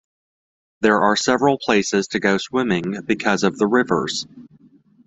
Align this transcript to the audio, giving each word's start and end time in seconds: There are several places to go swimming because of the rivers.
There 0.79 0.99
are 1.01 1.15
several 1.15 1.59
places 1.59 2.07
to 2.07 2.19
go 2.19 2.39
swimming 2.39 3.01
because 3.05 3.43
of 3.43 3.59
the 3.59 3.67
rivers. 3.67 4.25